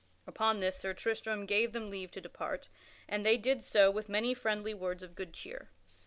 [0.25, 2.69] Upon this Sir Tristram gave them leave to depart,
[3.07, 5.69] and they did so with many friendly words of good cheer.